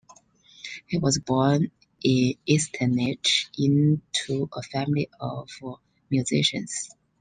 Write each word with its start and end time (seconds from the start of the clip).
He 0.87 0.97
was 0.97 1.19
born 1.19 1.69
in 2.03 2.33
Eisenach, 2.49 3.51
into 3.55 4.49
a 4.51 4.63
family 4.63 5.11
of 5.19 5.47
musicians. 6.09 6.89